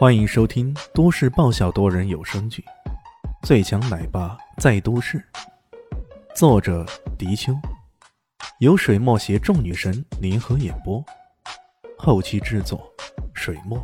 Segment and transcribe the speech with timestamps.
[0.00, 2.64] 欢迎收听都市爆笑多人有声剧
[3.46, 5.18] 《最强奶爸在都市》，
[6.34, 6.86] 作者：
[7.18, 7.52] 迪秋，
[8.60, 11.04] 由水墨携众女神联合演播，
[11.98, 12.90] 后期制作：
[13.34, 13.78] 水墨。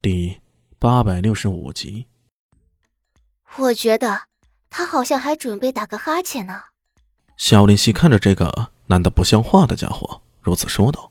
[0.00, 0.40] 第
[0.78, 2.06] 八百六十五集。
[3.56, 4.28] 我觉得
[4.68, 6.62] 他好像还准备打个哈欠呢。
[7.36, 11.10] 小林夕看着这个男的不像话的家伙，如此说道。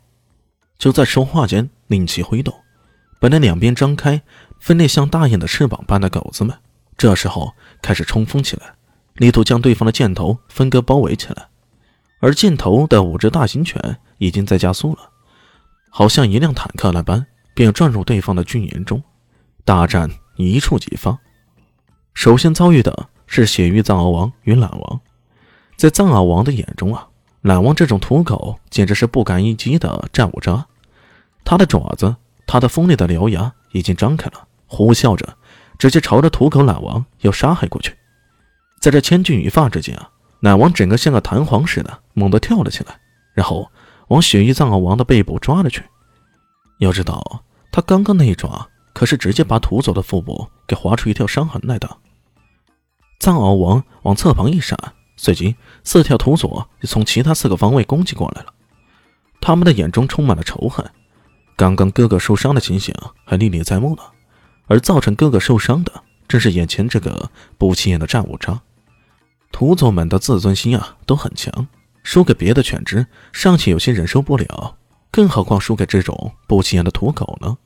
[0.77, 2.53] 就在说话间，令旗挥动，
[3.20, 4.21] 本来两边张开、
[4.59, 6.57] 分裂像大雁的翅膀般的狗子们，
[6.97, 8.75] 这时候开始冲锋起来，
[9.16, 11.47] 力图将对方的箭头分割包围起来。
[12.21, 15.09] 而箭头的五只大型犬已经在加速了，
[15.89, 19.02] 好像一辆坦克那般，便转入对方的军营中。
[19.66, 21.17] 大战一触即发。
[22.13, 24.99] 首先遭遇的是血域藏獒王与懒王，
[25.75, 27.08] 在藏獒王的眼中啊。
[27.41, 30.67] 懒王这种土狗简直是不堪一击的战五渣，
[31.43, 35.38] 他的爪子，他的锋利的獠牙已经张开了，呼啸着，
[35.77, 37.95] 直接朝着土狗懒王要杀害过去。
[38.80, 40.09] 在这千钧一发之间啊，
[40.41, 42.99] 懒王整个像个弹簧似的猛地跳了起来，
[43.33, 43.72] 然后
[44.09, 45.83] 往雪域藏獒王的背部抓了去。
[46.80, 51.97] 要知道，他刚刚那一抓可是直接把土佐的腹部给划出一条伤痕来的。
[53.19, 54.77] 藏獒王往侧旁一闪。
[55.21, 58.53] 随即，四条土佐就从其他四个方位攻击过来了。
[59.42, 60.89] 他们的眼中充满了仇恨。
[61.59, 64.03] 刚刚哥哥受伤的情形还历历在目呢，
[64.67, 65.91] 而造成哥哥受伤的，
[66.25, 68.61] 正是眼前这个不起眼的战五渣。
[69.52, 71.67] 土佐们的自尊心啊都很强，
[72.02, 74.77] 输给别的犬只尚且有些忍受不了，
[75.11, 77.57] 更何况输给这种不起眼的土狗呢？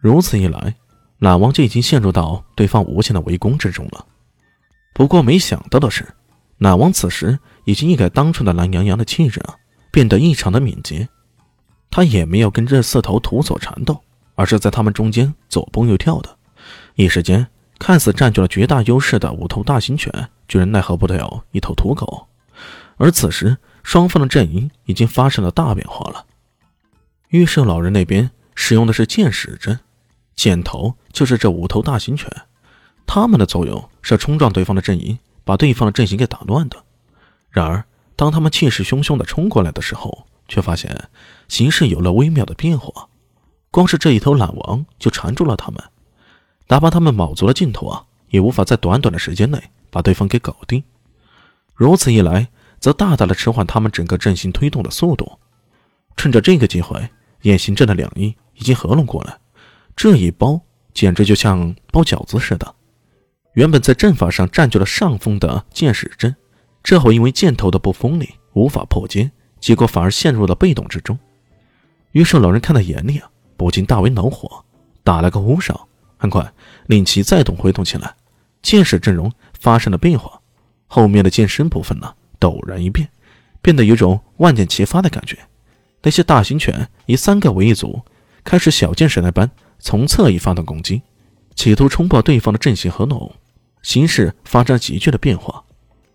[0.00, 0.74] 如此一来，
[1.20, 4.04] 懒王就已经陷入到对方无限的围攻之中了。
[4.92, 6.04] 不过，没想到的是。
[6.58, 9.54] 懒王此时已经一改当初的懒洋洋的气质啊，
[9.92, 11.08] 变得异常的敏捷。
[11.92, 14.00] 他也没有跟这四头土佐缠斗，
[14.34, 16.36] 而是在他们中间左蹦右跳的。
[16.96, 17.46] 一时间，
[17.78, 20.10] 看似占据了绝大优势的五头大型犬，
[20.48, 22.26] 居然奈何不了一头土狗。
[22.96, 26.26] 而此时，双方的阵营已经发生了大变化了。
[27.28, 29.78] 御舍老人那边使用的是箭矢阵，
[30.34, 32.28] 箭头就是这五头大型犬，
[33.06, 35.18] 他们的作用是冲撞对方的阵营。
[35.44, 36.84] 把对方的阵型给打乱的。
[37.50, 37.84] 然而，
[38.14, 41.08] 当他们气势汹汹地冲过来的时候，却发现
[41.48, 43.08] 形势有了微妙的变化。
[43.70, 45.82] 光是这一头懒王就缠住了他们，
[46.68, 49.58] 哪怕他们卯足了劲头啊，也无法在短短的时间内
[49.90, 50.84] 把对方给搞定。
[51.74, 52.48] 如此一来，
[52.78, 55.38] 则大大的迟缓他们整个阵型推动的速度。
[56.18, 57.08] 趁着这个机会，
[57.40, 59.38] 雁行阵的两翼已经合拢过来，
[59.96, 60.60] 这一包
[60.92, 62.74] 简直就像包饺子似的。
[63.54, 66.36] 原本在阵法上占据了上风的箭矢阵，
[66.82, 71.18] 这会因为箭头的不锋利，无法破坚，结果反而陷入了被动之中。
[72.10, 74.62] 于是老人看在眼里啊，不禁大为恼火，
[75.02, 76.52] 打了个呼哨，很快
[76.86, 78.14] 令其再度挥动起来，
[78.60, 80.38] 箭矢阵容发生了变化，
[80.86, 83.08] 后面的剑身部分呢陡然一变，
[83.62, 85.38] 变得有种万箭齐发的感觉。
[86.02, 88.02] 那些大型犬以三个为一组，
[88.42, 91.00] 开始小箭矢那般从侧翼发动攻击，
[91.54, 93.32] 企图冲破对方的阵型合拢。
[93.82, 95.64] 形势发生急剧的变化，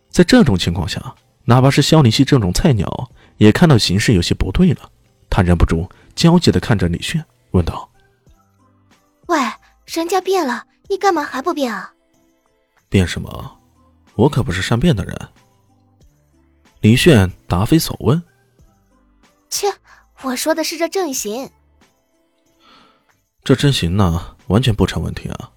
[0.09, 1.15] 在这种情况下，
[1.45, 4.91] 哪怕是肖林熙这种菜鸟，也看到形势有些不对了。
[5.29, 7.89] 他忍不住焦急的看着李炫，问道
[9.27, 9.37] ：“喂，
[9.85, 11.93] 人家变了，你干嘛还不变啊
[12.89, 13.59] ？”“变什么？
[14.15, 15.29] 我可不是善变的人。”
[16.81, 18.21] 李炫答非所问。
[19.49, 19.67] “切，
[20.21, 21.49] 我说的是这阵型。
[23.43, 25.51] ”“这阵型呢，完全不成问题啊。”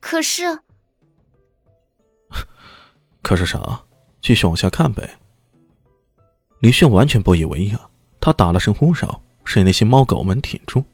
[0.00, 0.58] 可是，
[3.22, 3.84] 可是啥？
[4.20, 5.19] 继续往下看呗。
[6.60, 7.88] 李炫完全不以为意啊，
[8.20, 10.84] 他打了声呼哨，使那些猫狗们挺住。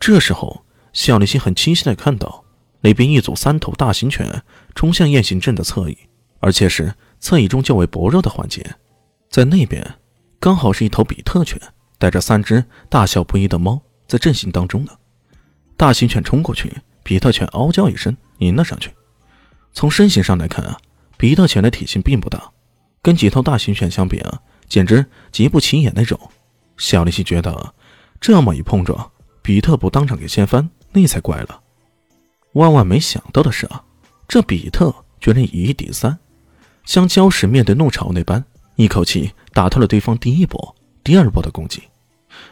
[0.00, 2.44] 这时候，小李星很清晰的看到，
[2.80, 4.42] 那边一组三头大型犬
[4.74, 5.98] 冲向雁行阵的侧翼，
[6.40, 8.64] 而且是侧翼中较为薄弱的环节。
[9.30, 9.84] 在那边，
[10.40, 11.60] 刚好是一头比特犬，
[11.98, 14.92] 带着三只大小不一的猫在阵型当中呢。
[15.76, 16.72] 大型犬冲过去。
[17.04, 18.90] 比特犬嗷叫一声，迎了上去。
[19.72, 20.76] 从身形上来看啊，
[21.16, 22.52] 比特犬的体型并不大，
[23.00, 26.18] 跟几头大型犬相比啊，简直极不起眼那种。
[26.76, 27.74] 小丽西觉得，
[28.20, 29.10] 这么一碰撞，
[29.42, 31.60] 比特不当场给掀翻，那才怪了。
[32.52, 33.82] 万万没想到的是啊，
[34.26, 36.18] 这比特居然以一敌三，
[36.84, 38.44] 像礁石面对怒潮那般，
[38.76, 41.82] 一口气打透了对方第一波、第二波的攻击。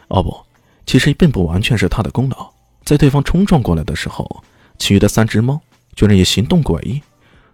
[0.09, 0.37] 哦不，
[0.85, 2.49] 其实并不完全是他的功劳。
[2.83, 4.43] 在对方冲撞过来的时候，
[4.77, 5.61] 其余的三只猫
[5.95, 7.01] 居然也行动诡异，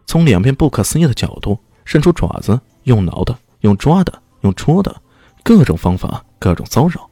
[0.06, 4.96] 从两边不可思议的角度伸出爪子，用挠的，用抓的，用戳的，
[5.44, 7.10] 各种方法，各种骚扰。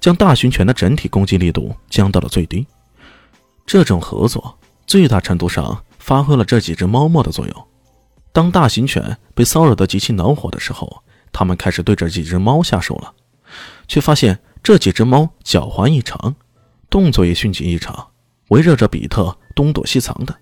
[0.00, 2.64] 将大型犬的整体攻击力度降到了最低。
[3.66, 4.56] 这种合作
[4.86, 7.66] 最大程度上发挥了这几只猫猫的作用。
[8.32, 13.12] 当大型犬被骚扰得极其恼火的时候，他们开始对这几只猫下手了，
[13.88, 16.36] 却发现这几只猫狡猾异常，
[16.88, 18.08] 动作也迅疾异常，
[18.50, 20.34] 围绕着比特东躲西藏的。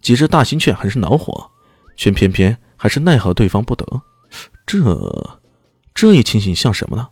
[0.00, 1.50] 几只大型犬很是恼火，
[1.96, 3.84] 却偏偏还是奈何对方不得。
[4.64, 5.39] 这，
[6.00, 7.10] 这一情形像什么呢？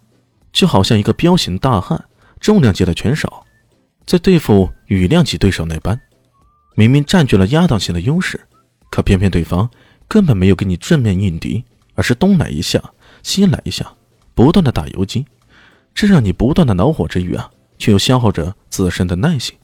[0.50, 2.06] 就好像一个彪形大汉，
[2.40, 3.44] 重量级的拳手。
[4.06, 6.00] 在对付羽量级对手那般，
[6.74, 8.40] 明明占据了压倒性的优势，
[8.90, 9.68] 可偏偏对方
[10.08, 11.62] 根本没有跟你正面应敌，
[11.96, 12.82] 而是东来一下
[13.22, 13.92] 西来一下，
[14.34, 15.26] 不断的打游击，
[15.92, 19.54] 这让你不断的恼火之余啊，却又消耗着自身的耐性，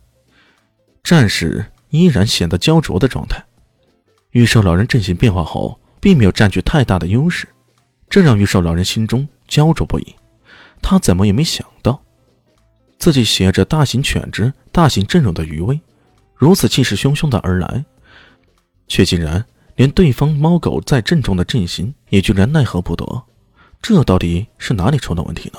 [1.03, 3.43] 战士依然显得焦灼的状态。
[4.33, 7.49] 玉兽老人阵型变化后，并没有占据太大的优势，
[8.09, 10.15] 这让玉兽老人心中焦灼不已。
[10.83, 12.01] 他怎么也没想到。
[12.99, 15.79] 自己携着大型犬只、大型阵容的余威，
[16.35, 17.85] 如此气势汹汹的而来，
[18.87, 19.45] 却竟然
[19.77, 23.25] 连对方猫狗在阵中的阵型也居然奈何不得，
[23.83, 25.59] 这到底是哪里出了问题呢？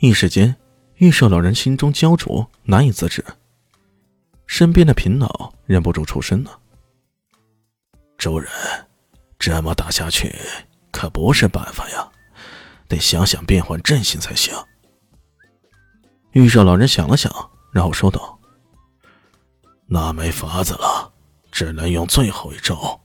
[0.00, 0.54] 一时间，
[0.96, 3.24] 玉兽老人心中焦灼，难以自制。
[4.46, 6.58] 身边的平老忍不住出声了
[8.18, 8.50] ：“主人，
[9.38, 10.34] 这么打下去
[10.90, 12.08] 可不是办法呀，
[12.88, 14.54] 得想想变换阵型才行。”
[16.32, 17.32] 玉兽老人想了想，
[17.72, 18.38] 然后说道
[19.86, 21.12] ：“那没法子了，
[21.50, 23.00] 只能用最后一招。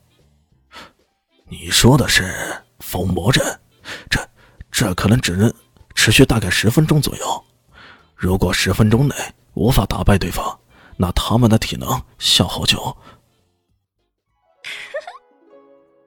[1.47, 3.43] 你说的是封魔阵，
[4.09, 4.19] 这
[4.71, 5.51] 这可能只能
[5.95, 7.45] 持续大概十分钟左右。
[8.15, 9.15] 如果十分钟内
[9.53, 10.59] 无法打败对方，
[10.97, 12.77] 那他们的体能消耗就……”